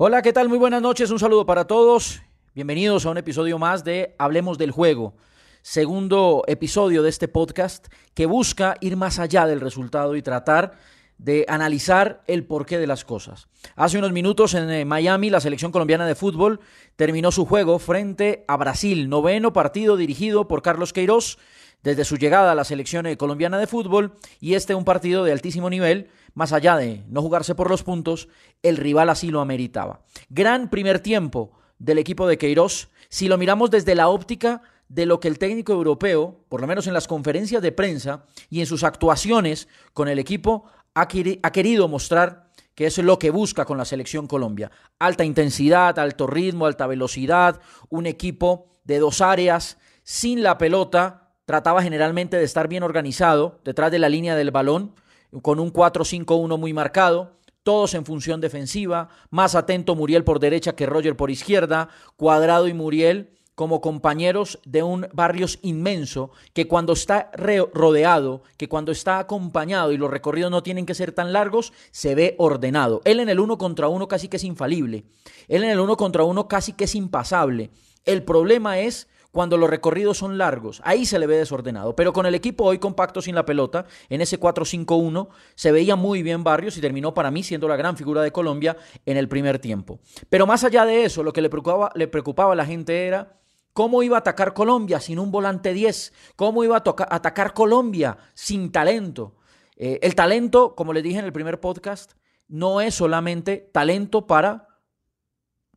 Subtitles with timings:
[0.00, 0.48] Hola, ¿qué tal?
[0.48, 2.22] Muy buenas noches, un saludo para todos.
[2.54, 5.14] Bienvenidos a un episodio más de Hablemos del Juego,
[5.62, 10.78] segundo episodio de este podcast que busca ir más allá del resultado y tratar
[11.18, 13.48] de analizar el porqué de las cosas.
[13.76, 16.60] Hace unos minutos en eh, Miami la selección colombiana de fútbol
[16.96, 21.38] terminó su juego frente a Brasil, noveno partido dirigido por Carlos Queiroz
[21.82, 25.32] desde su llegada a la selección eh, colombiana de fútbol y este un partido de
[25.32, 28.28] altísimo nivel, más allá de no jugarse por los puntos,
[28.62, 30.00] el rival así lo ameritaba.
[30.28, 35.20] Gran primer tiempo del equipo de Queiroz, si lo miramos desde la óptica de lo
[35.20, 38.84] que el técnico europeo, por lo menos en las conferencias de prensa y en sus
[38.84, 40.64] actuaciones con el equipo,
[41.00, 44.70] ha, querido mostrar que es lo que busca con la selección Colombia.
[44.98, 51.82] Alta intensidad, alto ritmo, alta velocidad, un equipo de dos áreas, sin la pelota, trataba
[51.82, 54.94] generalmente de estar bien organizado detrás de la línea del balón,
[55.42, 60.86] con un 4-5-1 muy marcado, todos en función defensiva, más atento Muriel por derecha que
[60.86, 67.32] Roger por izquierda, Cuadrado y Muriel como compañeros de un barrios inmenso que cuando está
[67.34, 72.14] rodeado, que cuando está acompañado y los recorridos no tienen que ser tan largos, se
[72.14, 73.02] ve ordenado.
[73.04, 75.06] Él en el uno contra uno casi que es infalible.
[75.48, 77.72] Él en el uno contra uno casi que es impasable.
[78.04, 80.80] El problema es cuando los recorridos son largos.
[80.84, 81.96] Ahí se le ve desordenado.
[81.96, 86.22] Pero con el equipo hoy compacto sin la pelota, en ese 4-5-1, se veía muy
[86.22, 89.58] bien Barrios y terminó para mí siendo la gran figura de Colombia en el primer
[89.58, 89.98] tiempo.
[90.30, 93.34] Pero más allá de eso, lo que le preocupaba, le preocupaba a la gente era
[93.78, 96.82] cómo iba a atacar Colombia sin un volante 10, cómo iba a
[97.14, 99.36] atacar Colombia sin talento.
[99.76, 102.14] Eh, el talento, como les dije en el primer podcast,
[102.48, 104.66] no es solamente talento para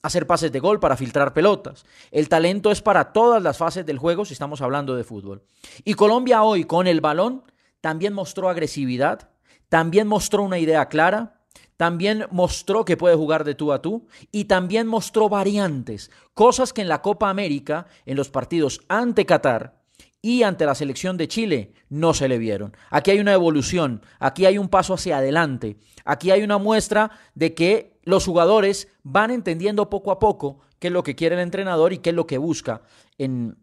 [0.02, 1.86] hacer pases de gol, para filtrar pelotas.
[2.10, 5.44] El talento es para todas las fases del juego si estamos hablando de fútbol.
[5.84, 7.44] Y Colombia hoy con el balón
[7.82, 9.30] también mostró agresividad,
[9.70, 11.41] también mostró una idea clara,
[11.82, 16.82] también mostró que puede jugar de tú a tú y también mostró variantes, cosas que
[16.82, 19.81] en la Copa América, en los partidos ante Qatar,
[20.22, 22.76] y ante la selección de Chile no se le vieron.
[22.90, 27.54] Aquí hay una evolución, aquí hay un paso hacia adelante, aquí hay una muestra de
[27.54, 31.94] que los jugadores van entendiendo poco a poco qué es lo que quiere el entrenador
[31.94, 32.82] y qué es lo que busca
[33.18, 33.56] en,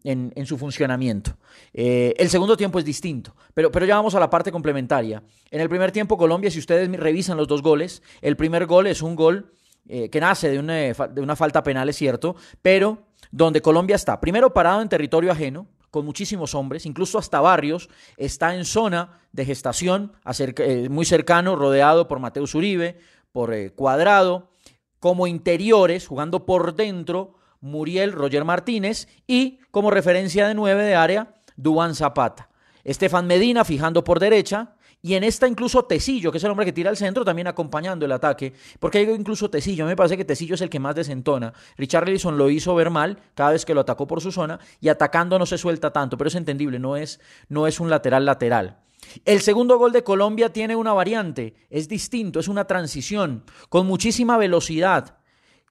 [0.45, 1.37] su funcionamiento.
[1.73, 5.21] Eh, el segundo tiempo es distinto, pero, pero ya vamos a la parte complementaria.
[5.51, 9.01] En el primer tiempo, Colombia, si ustedes revisan los dos goles, el primer gol es
[9.01, 9.51] un gol
[9.87, 12.99] eh, que nace de una, de una falta penal, es cierto, pero
[13.31, 18.55] donde Colombia está, primero parado en territorio ajeno, con muchísimos hombres, incluso hasta Barrios, está
[18.55, 22.99] en zona de gestación, eh, muy cercano, rodeado por Mateus Uribe,
[23.31, 24.51] por eh, Cuadrado,
[24.99, 31.33] como interiores, jugando por dentro, Muriel Roger Martínez y como referencia de nueve de área,
[31.55, 32.49] Duan Zapata.
[32.83, 36.73] Estefan Medina fijando por derecha, y en esta incluso Tecillo, que es el hombre que
[36.73, 38.53] tira al centro, también acompañando el ataque.
[38.79, 39.85] Porque hay incluso Tecillo.
[39.85, 41.53] Me parece que Tecillo es el que más desentona.
[41.77, 44.59] Richard Ellison lo hizo ver mal cada vez que lo atacó por su zona.
[44.81, 46.17] Y atacando no se suelta tanto.
[46.17, 48.79] Pero es entendible, no es, no es un lateral lateral.
[49.23, 54.37] El segundo gol de Colombia tiene una variante, es distinto, es una transición, con muchísima
[54.37, 55.15] velocidad,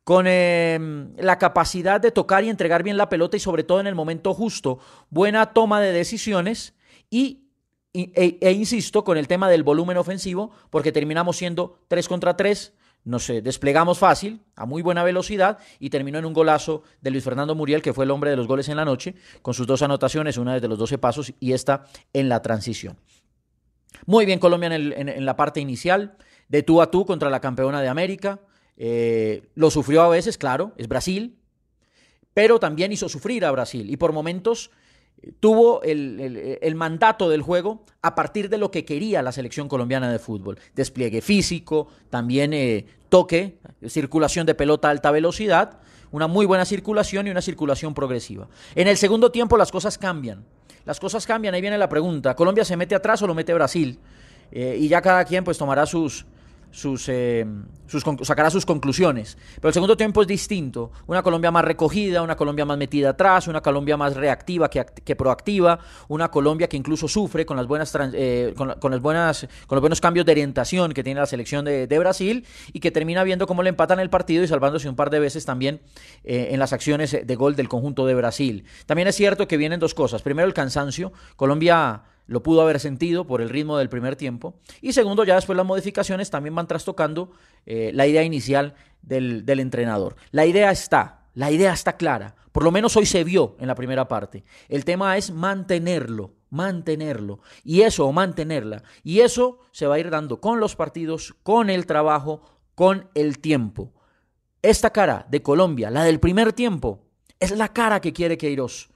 [0.02, 3.86] con em, la capacidad de tocar y entregar bien la pelota y sobre todo en
[3.86, 4.78] el momento justo,
[5.10, 6.74] buena toma de decisiones
[7.10, 7.47] y,
[7.94, 12.72] e, e, insisto con el tema del volumen ofensivo, porque terminamos siendo 3 contra 3,
[13.04, 17.54] nos desplegamos fácil, a muy buena velocidad, y terminó en un golazo de Luis Fernando
[17.54, 20.36] Muriel, que fue el hombre de los goles en la noche, con sus dos anotaciones,
[20.36, 22.98] una desde los 12 pasos y esta en la transición.
[24.06, 26.16] Muy bien Colombia en, la parte inicial,
[26.48, 28.40] de tú a tú contra la campeona de América.
[28.76, 31.38] Eh, lo sufrió a veces, claro, es Brasil,
[32.34, 34.70] pero también hizo sufrir a Brasil y por momentos
[35.40, 40.18] tuvo el, mandato del juego a partir de lo que quería la selección colombiana de
[40.18, 40.58] fútbol.
[40.74, 45.80] Despliegue físico, también eh, toque, circulación de pelota a alta velocidad,
[46.10, 48.48] una muy buena circulación y una circulación progresiva.
[48.74, 50.44] En el segundo tiempo las cosas cambian
[50.88, 52.34] las cosas cambian, ahí viene la pregunta.
[52.34, 53.98] ¿Colombia se mete atrás o lo mete Brasil?
[54.50, 56.24] Eh, y ya cada quien pues tomará sus,
[56.70, 57.46] sus, eh,
[57.86, 59.36] sus, sacará sus conclusiones.
[59.56, 60.92] Pero el segundo tiempo es distinto.
[61.06, 65.16] Una Colombia más recogida, una Colombia más metida atrás, una Colombia más reactiva que, que
[65.16, 65.78] proactiva,
[66.08, 70.00] una Colombia que incluso sufre con las buenas eh, con, las buenas con los buenos
[70.00, 73.70] cambios de orientación que tiene la selección de, Brasil y que termina viendo cómo le
[73.70, 75.80] empatan el partido y salvándose un par de veces también
[76.22, 78.64] en las acciones de gol del conjunto de Brasil.
[78.86, 80.22] También es cierto que vienen dos cosas.
[80.22, 81.12] Primero el cansancio.
[81.34, 84.54] Colombia lo pudo haber sentido por el ritmo del primer tiempo.
[84.80, 87.32] Y segundo, ya después las modificaciones también van trastocando
[87.66, 90.14] eh, la idea inicial del, del entrenador.
[90.30, 92.36] La idea está, la idea está clara.
[92.52, 94.44] Por lo menos hoy se vio en la primera parte.
[94.68, 97.40] El tema es mantenerlo, mantenerlo.
[97.64, 98.82] Y eso, mantenerla.
[99.02, 102.42] Y eso se va a ir dando con los partidos, con el trabajo,
[102.74, 103.92] con el tiempo.
[104.60, 107.06] esta cara de Colombia, la del primer tiempo,
[107.40, 108.90] es la cara que quiere Queiroz.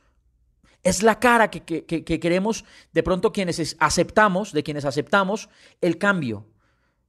[0.83, 5.49] Es la cara que, que, queremos de pronto quienes aceptamos, de quienes aceptamos
[5.81, 6.47] el cambio,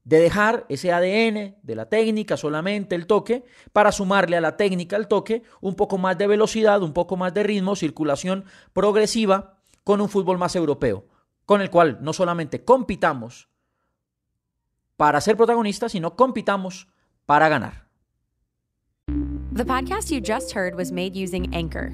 [0.04, 4.96] de dejar ese ADN de la técnica, solamente el toque, para sumarle a la técnica
[4.96, 10.02] el toque un poco más de velocidad, un poco más de ritmo, circulación progresiva con
[10.02, 11.08] un fútbol más europeo,
[11.46, 13.50] con el cual no solamente compitamos
[14.98, 16.88] para ser protagonistas, sino compitamos
[17.25, 17.88] para ganar.
[19.54, 21.94] The podcast you just heard was made using Anchor.